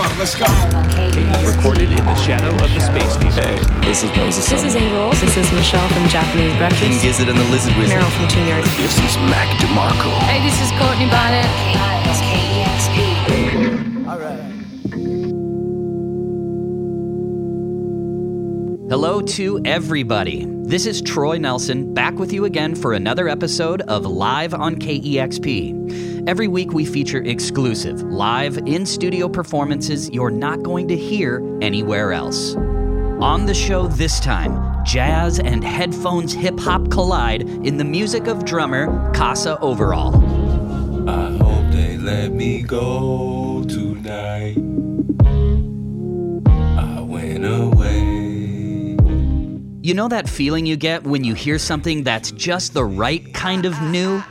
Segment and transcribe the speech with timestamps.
[0.00, 0.48] Come on, let's go.
[1.44, 3.36] Recorded in the shadow of the space station.
[3.36, 4.48] Hey, this is Moses.
[4.48, 5.10] This is Angel.
[5.10, 7.02] This is Michelle from Japanese Breakfast.
[7.02, 8.00] Gizzard and the Lizard Wizard.
[8.00, 8.64] Merrill from Tune-Yards.
[8.78, 10.08] This is Mac DeMarco.
[10.24, 11.44] Hey, this is Courtney Barnett.
[18.90, 20.46] Hello to everybody.
[20.48, 26.26] This is Troy Nelson back with you again for another episode of Live on KEXP.
[26.28, 32.12] Every week we feature exclusive, live, in studio performances you're not going to hear anywhere
[32.12, 32.56] else.
[32.56, 38.44] On the show this time, jazz and headphones hip hop collide in the music of
[38.44, 40.16] drummer Kassa Overall.
[41.08, 44.69] I hope they let me go tonight.
[49.82, 53.64] You know that feeling you get when you hear something that's just the right kind
[53.64, 54.22] of new?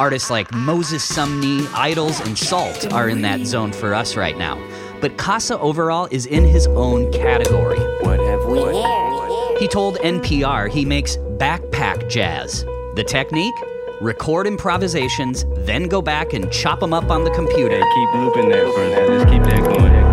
[0.00, 4.58] Artists like Moses Sumney, IDLES, and Sault are in that zone for us right now.
[5.00, 7.78] But Kassa Overall is in his own category.
[8.04, 9.60] What have we?
[9.60, 12.64] He told NPR he makes backpack jazz.
[12.96, 13.54] The technique?
[14.00, 17.76] Record improvisations, then go back and chop them up on the computer.
[17.76, 19.18] Keep looping that, bro.
[19.18, 20.05] Just keep that going,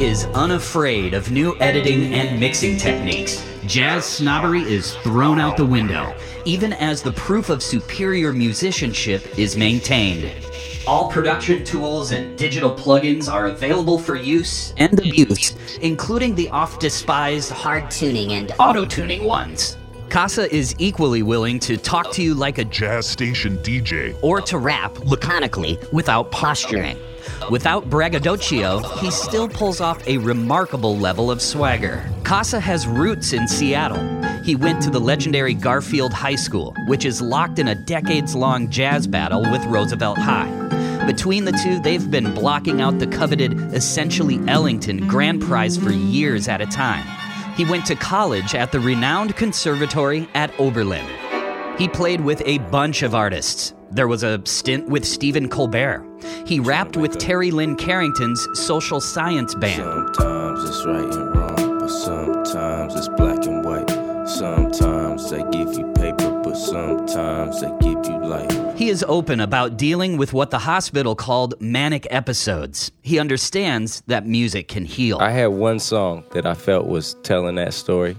[0.00, 3.44] is unafraid of new editing and mixing techniques.
[3.66, 6.14] Jazz snobbery is thrown out the window,
[6.46, 10.32] even as the proof of superior musicianship is maintained.
[10.86, 16.80] All production tools and digital plugins are available for use and abuse, including the oft
[16.80, 19.76] despised hard tuning and auto tuning ones.
[20.08, 24.16] Kassa is equally willing to talk to you like a jazz station DJ.
[24.22, 26.96] or to rap laconically without posturing.
[27.48, 32.08] Without braggadocio, he still pulls off a remarkable level of swagger.
[32.22, 34.04] Kassa has roots in Seattle.
[34.42, 38.68] He went to the legendary Garfield High School, which is locked in a decades long
[38.70, 41.06] jazz battle with Roosevelt High.
[41.06, 46.46] Between the two, they've been blocking out the coveted Essentially Ellington Grand Prize for years
[46.46, 47.06] at a time.
[47.56, 51.06] He went to college at the renowned conservatory at Oberlin.
[51.78, 53.74] He played with a bunch of artists.
[53.90, 56.09] There was a stint with Stephen Colbert.
[56.46, 59.76] He rapped with Terri Lyne Carrington's social science band.
[60.16, 63.88] Sometimes it's right and wrong, but sometimes it's black and white.
[64.28, 68.76] Sometimes they give you paper, but sometimes they give you light.
[68.76, 72.92] He is open about dealing with what the hospital called manic episodes.
[73.02, 75.18] He understands that music can heal.
[75.18, 78.16] I had one song that I felt was telling that story.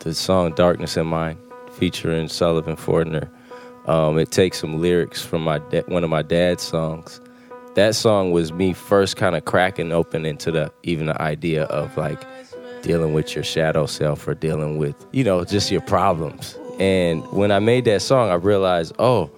[0.00, 1.38] The song "Darkness in Mind,"
[1.72, 3.28] featuring Sullivan Fortner.
[3.86, 7.20] Um, it takes some lyrics from my da- one of my dad's songs.
[7.80, 11.96] That song was me first kind of cracking open into the even the idea of
[11.96, 12.22] like
[12.82, 16.58] dealing with your shadow self or dealing with you know just your problems.
[16.78, 19.30] And when I made that song, I realized, oh,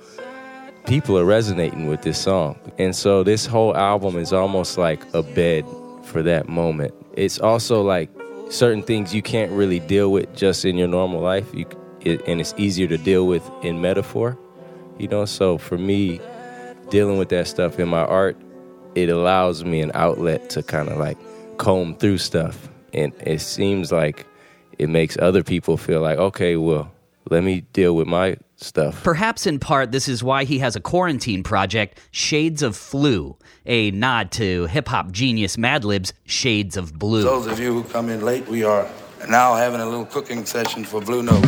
[0.89, 2.59] people are resonating with this song.
[2.81, 5.65] And so this whole album is almost like a bed
[6.03, 6.93] for that moment.
[7.13, 8.11] It's also like
[8.51, 11.47] certain things you can't really deal with just in your normal life.
[11.55, 11.67] You,
[12.01, 14.37] it, and it's easier to deal with in metaphor,
[14.99, 15.27] you know.
[15.27, 16.21] So for me,
[16.93, 18.37] dealing with that stuff in my art,
[18.95, 21.17] it allows me an outlet to kind of like
[21.57, 22.69] comb through stuff.
[22.93, 24.27] And it seems like
[24.79, 26.93] it makes other people feel like, okay, well,
[27.31, 29.03] let me deal with my stuff.
[29.03, 33.91] Perhaps in part, this is why he has a quarantine project, Shades of Flu, a
[33.93, 37.23] nod to hip hop genius Madlib's Shades of Blue.
[37.23, 38.87] Those of you who come in late, we are
[39.31, 41.43] now having a little cooking session for Blue Note.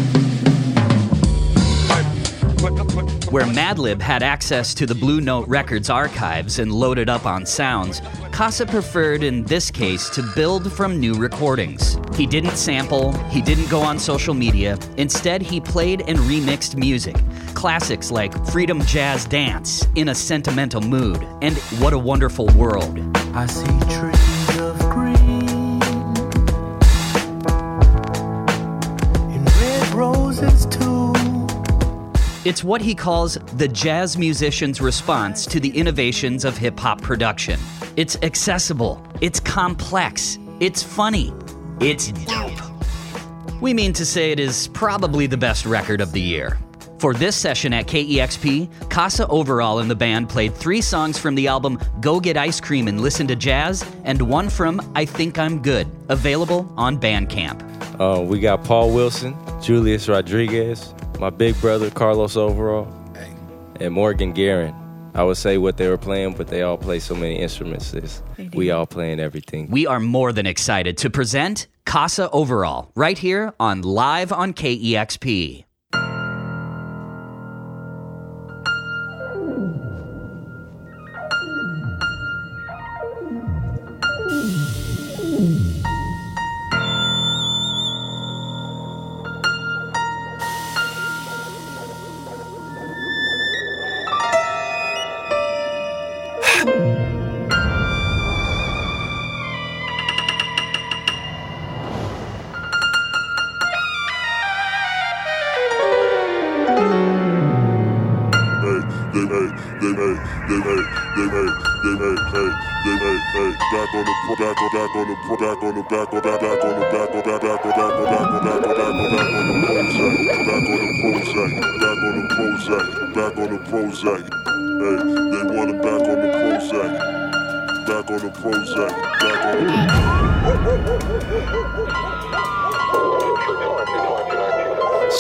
[2.65, 8.01] Where Madlib had access to the Blue Note Records archives and loaded up on sounds,
[8.33, 11.99] Kassa preferred in this case to build from new recordings.
[12.15, 17.17] He didn't sample, he didn't go on social media, instead, he played and remixed music.
[17.53, 22.99] Classics like Freedom Jazz Dance, In a Sentimental Mood, and What a Wonderful World.
[23.35, 25.24] I see trees of green
[32.45, 37.59] It's what he calls the jazz musician's response to the innovations of hip hop production.
[37.97, 41.33] It's accessible, it's complex, it's funny,
[41.81, 42.53] it's dope.
[43.63, 46.59] We mean to say it is probably the best record of the year.
[46.99, 51.49] For this session at KEXP, Kassa Overall and the band played three songs from the
[51.49, 55.63] album Go Get Ice Cream and Listen to Jazz, and one from I Think I'm
[55.63, 57.63] Good, available on Bandcamp.
[57.99, 62.93] Uh, we got Paul Wilson, Julius Rodriguez, my big brother Carlos Overall,
[63.81, 64.75] and Morgan Guerin.
[65.15, 67.95] I would say what they were playing, but they all play so many instruments.
[67.95, 68.23] It's,
[68.53, 69.71] we all playing everything.
[69.71, 75.65] We are more than excited to present Kassa Overall right here on Live on KEXP.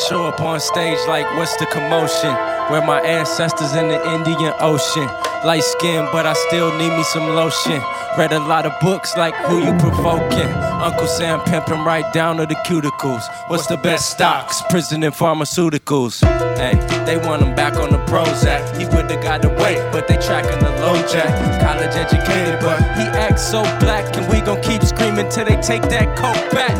[0.08, 2.30] Show up on stage like what's the commotion?
[2.70, 5.08] Where my ancestors in the Indian Ocean.
[5.44, 7.82] Light skin, but I still need me some lotion.
[8.16, 10.52] Read a lot of books like Who You Provoking.
[10.84, 13.24] Uncle Sam pimping right down to the cuticles.
[13.48, 14.62] What's the best stocks?
[14.70, 16.22] Prison and pharmaceuticals.
[16.56, 18.78] Hey, they want him back on the Prozac.
[18.78, 21.34] He would've got away, but they tracking the low jack.
[21.60, 24.16] College educated, but he acts so black.
[24.16, 26.76] And we gon' keep screaming till they take that coke back.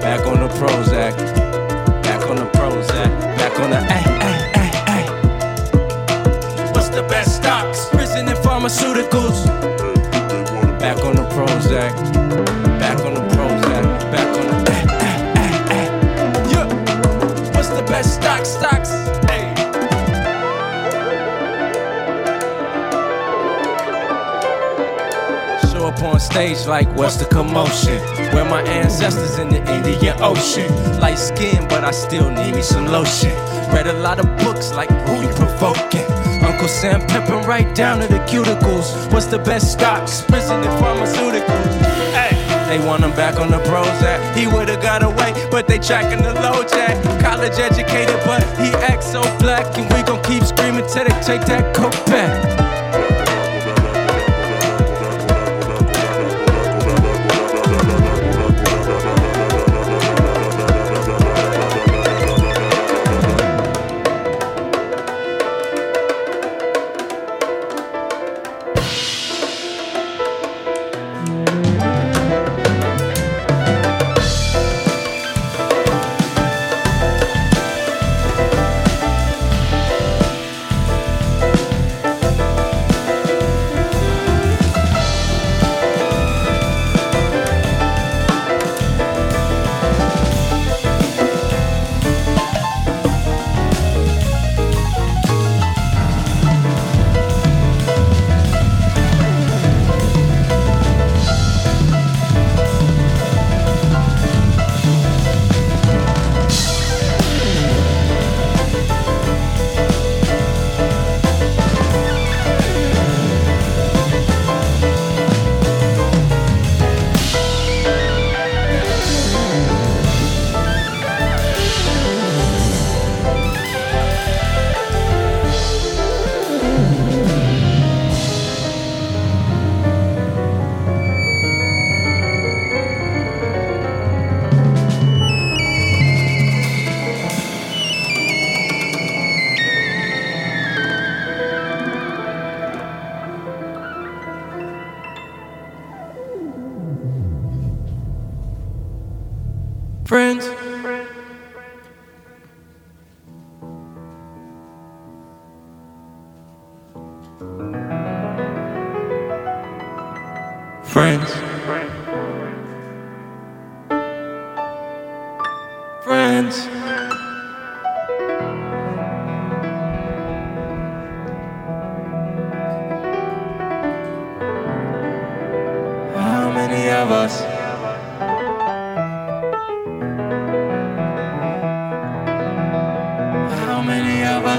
[0.00, 0.30] Back
[18.60, 18.90] stocks?
[19.32, 19.42] Ay.
[25.72, 27.98] Show up on stage like what's the commotion?
[28.34, 30.68] Where my ancestors in the Indian Ocean.
[31.00, 33.32] Light skin, but I still need me some lotion.
[33.72, 36.08] Read a lot of books like Who You Provoking.
[36.44, 38.86] Uncle Sam pimping right down to the cuticles.
[39.12, 40.22] What's the best stocks?
[40.22, 41.72] Prison and pharmaceuticals.
[42.12, 42.29] Hey.
[42.70, 44.36] They want him back on the Prozac.
[44.36, 46.94] He would've got away, but they tracking the low jack.
[47.20, 49.66] College educated, but he acts so black.
[49.76, 52.69] And we gon' keep screaming till they take that coke back.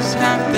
[0.01, 0.50] just happened.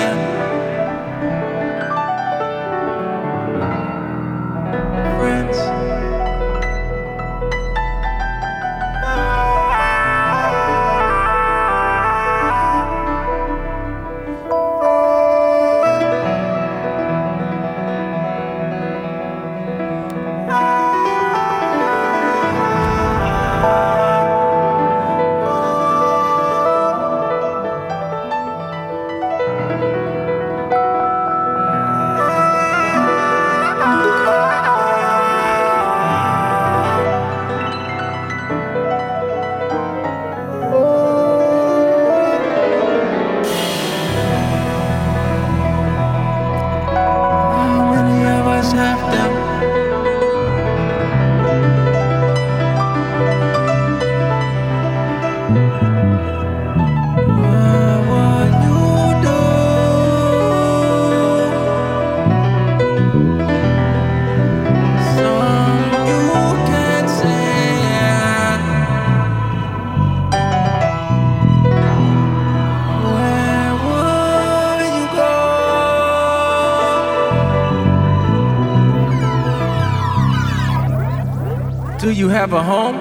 [82.54, 82.98] Have a home?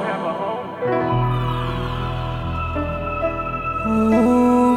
[3.84, 4.04] Who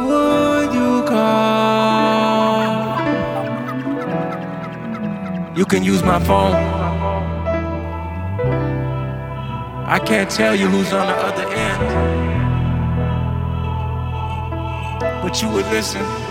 [0.07, 2.37] would you call?
[5.57, 6.53] You can use my phone.
[9.87, 11.81] I can't tell you who's on the other end,
[15.23, 16.26] but you would listen.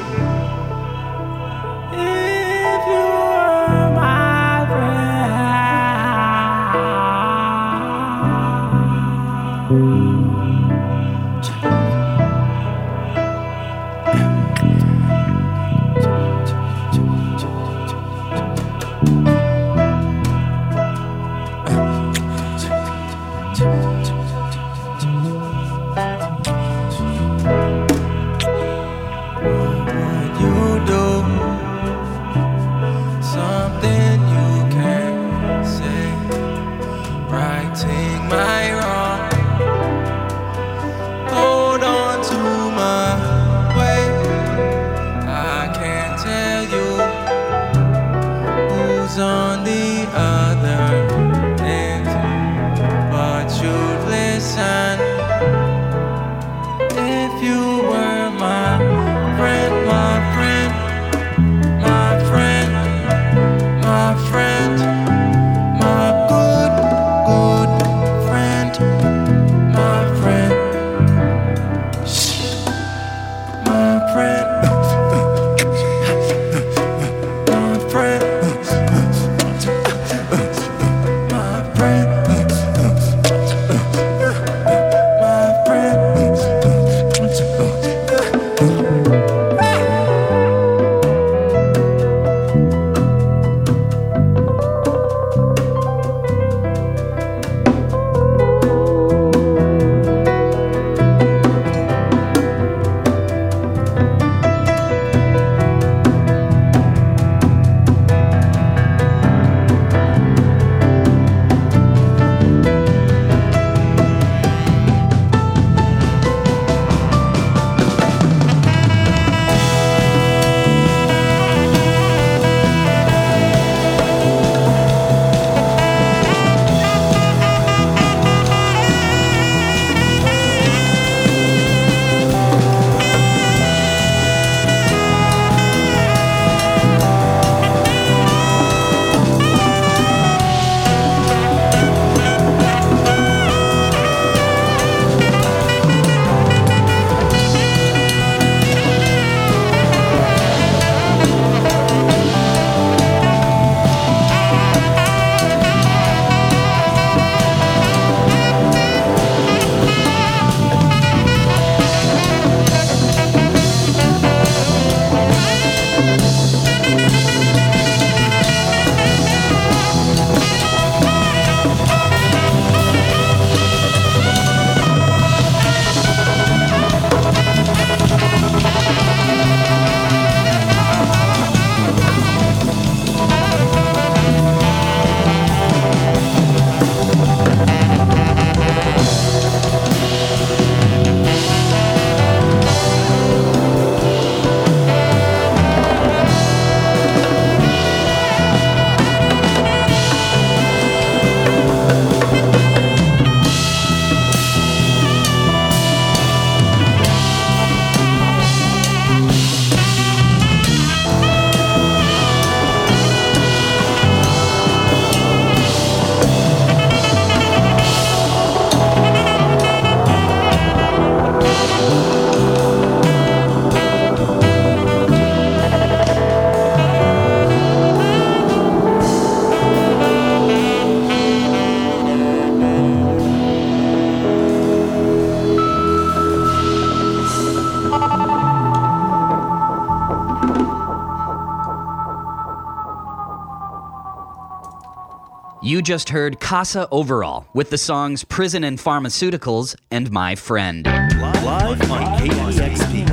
[245.86, 250.84] Just heard Kassa Overall with the songs Prison and Pharmaceuticals and My Friend.
[250.84, 253.06] Live on KEXP.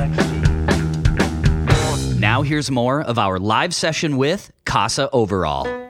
[2.18, 5.83] Now here's more of our live session with Kassa Overall.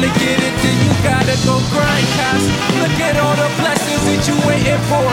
[0.00, 2.48] Wanna get it, then you gotta go grind, cause
[2.80, 5.04] look at all the blessings that you waiting for.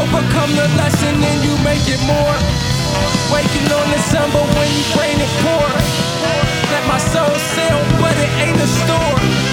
[0.00, 2.36] Overcome the lesson and you make it more.
[3.28, 5.68] Waking on the sun, but when you rain it pour.
[6.72, 9.45] Let my soul sail, but it ain't a storm.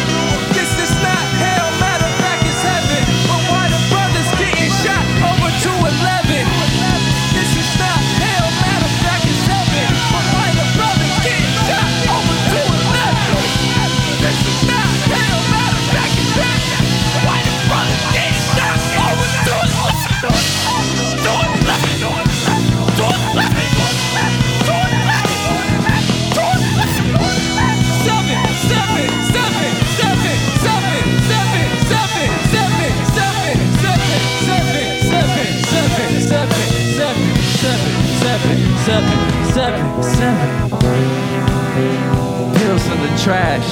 [42.58, 43.70] Pills in the trash.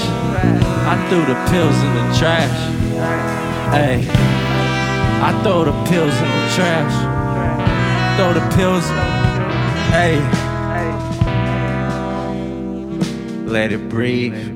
[0.85, 2.59] I threw the pills in the trash.
[3.71, 4.07] Hey,
[5.23, 7.11] I throw the pills in the trash
[8.21, 8.83] throw the pills.
[9.89, 10.19] Hey.
[13.47, 14.50] Let it breathe.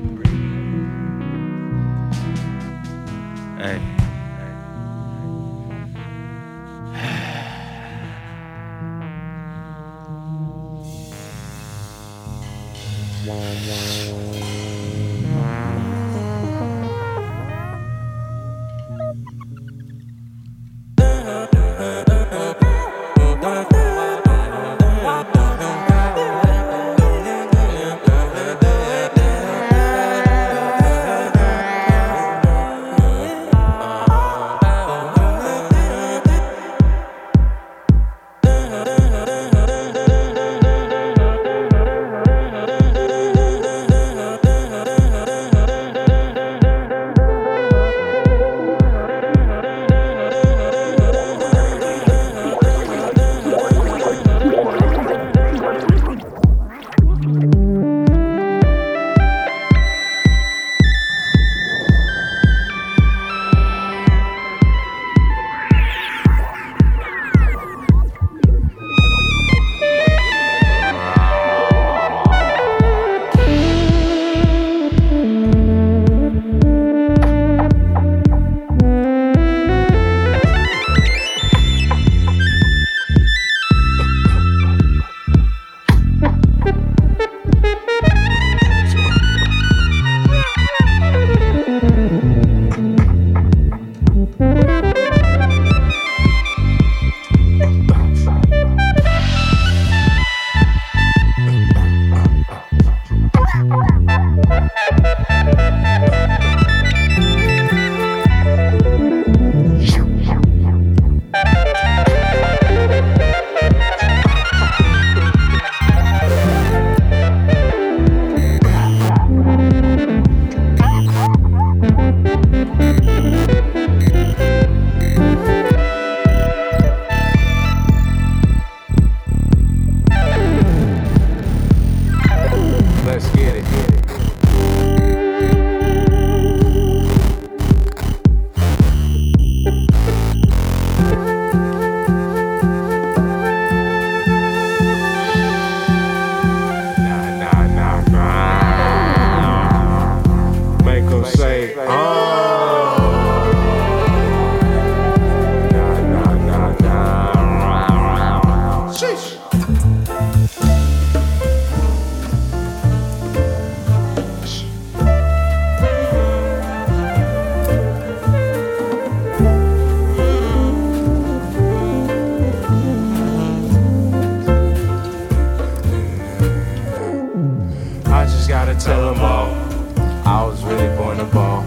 [181.36, 181.62] Ball.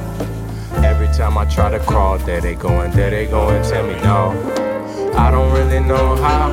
[0.83, 3.85] Every time I try to crawl, there they go and there they go and tell
[3.85, 4.21] me no.
[5.15, 6.47] I don't really know how,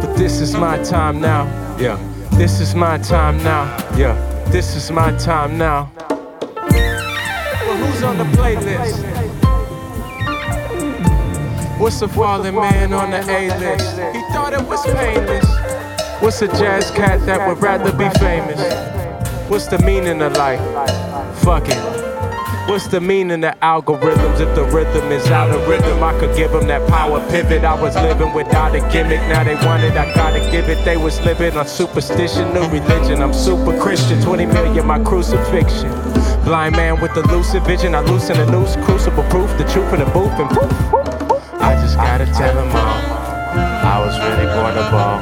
[0.00, 1.42] but this is my time now.
[1.78, 1.98] Yeah,
[2.38, 3.64] this is my time now.
[3.96, 4.14] Yeah,
[4.50, 5.90] this is my time now.
[7.64, 9.02] Well, who's on the playlist?
[11.80, 13.96] What's a fallen man on the A list?
[14.14, 15.48] He thought it was painless.
[16.22, 18.60] What's a jazz cat that would rather be famous?
[19.50, 20.62] What's the meaning of life?
[21.42, 22.13] Fuck it.
[22.66, 26.02] What's the meaning of algorithms if the rhythm is out of rhythm?
[26.02, 27.62] I could give them that power pivot.
[27.62, 29.20] I was living without a gimmick.
[29.28, 30.82] Now they want it, I gotta give it.
[30.82, 33.20] They was living on superstition, new religion.
[33.22, 34.22] I'm super Christian.
[34.22, 35.90] 20 million, my crucifixion.
[36.44, 37.94] Blind man with elusive vision.
[37.94, 40.72] I loosen the noose, crucible proof, the truth in the booth, and poof.
[41.60, 43.00] I just gotta tell them all.
[43.84, 45.20] I was really born to ball.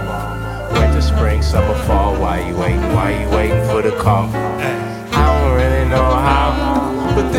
[0.81, 2.15] Winter, spring, summer, fall.
[2.21, 2.81] Why you waiting?
[2.95, 4.31] Why you waiting for the call?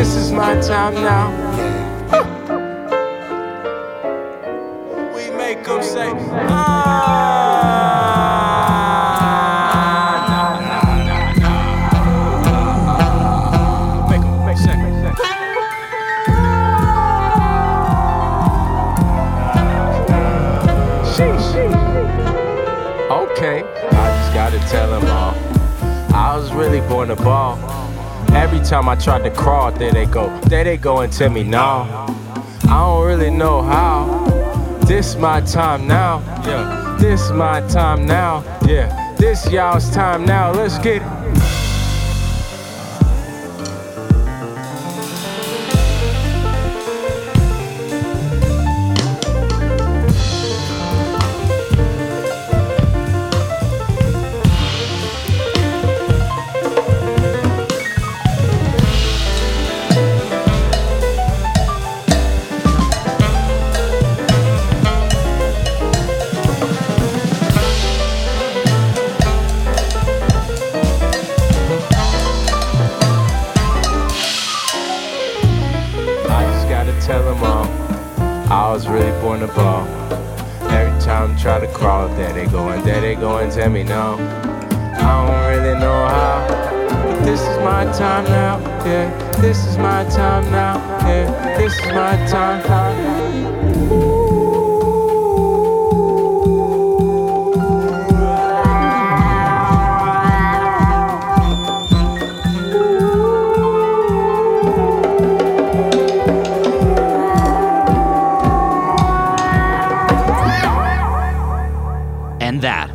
[0.04, 1.30] This is my time now.
[5.16, 6.12] We make them say,
[6.46, 7.22] ah.
[23.10, 25.34] Okay, I just gotta tell them all.
[26.14, 27.53] I was really born to ball.
[28.54, 31.42] Every time I tried to crawl, there they go, there they go and tell me
[31.42, 31.58] no.
[31.58, 34.26] I don't really know how.
[34.86, 36.96] This my time now, yeah.
[37.00, 39.12] This my time now, yeah.
[39.18, 40.52] This y'all's time now.
[40.52, 41.02] Let's get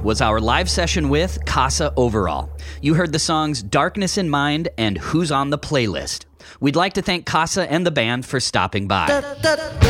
[0.09, 2.49] was our live session with Kassa Overall.
[2.81, 6.25] You heard the songs Darkness in Mind and Who's on the Playlist.
[6.59, 9.05] We'd like to thank Kassa and the band for stopping by.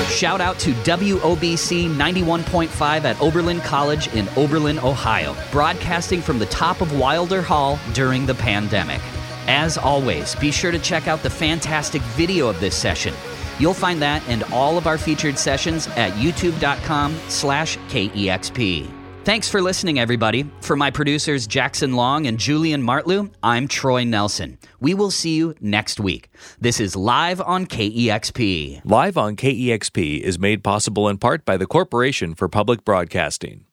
[0.09, 6.81] Shout out to WOBC 91.5 at Oberlin College in Oberlin, Ohio, broadcasting from the top
[6.81, 8.99] of Wilder Hall during the pandemic.
[9.47, 13.13] As always, be sure to check out the fantastic video of this session.
[13.57, 18.98] You'll find that and all of our featured sessions at youtube.com slash KEXP.
[19.25, 20.49] Thanks for listening, everybody.
[20.61, 24.57] For my producers Jackson Long and Julian Martlew, I'm Troy Nelson.
[24.79, 26.31] We will see you next week.
[26.59, 28.81] This is Live on KEXP.
[28.85, 33.65] Live on KEXP is made possible in part by the Corporation for Public Broadcasting.